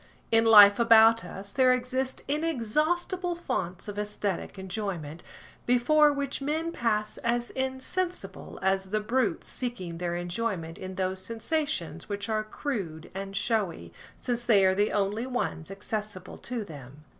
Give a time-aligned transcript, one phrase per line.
[0.31, 5.21] In life about us, there exist inexhaustible fonts of æsthetic enjoyment,
[5.67, 12.09] before which men pass as insensible as the brutes seeking their enjoyment in those sensations
[12.09, 17.03] which are crude and showy, since they are the only ones accessible to them.